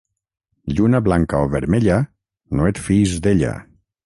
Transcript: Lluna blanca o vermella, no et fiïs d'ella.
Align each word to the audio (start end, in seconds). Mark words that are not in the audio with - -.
Lluna 0.79 1.01
blanca 1.07 1.41
o 1.49 1.51
vermella, 1.57 2.01
no 2.59 2.69
et 2.73 2.85
fiïs 2.89 3.19
d'ella. 3.27 3.55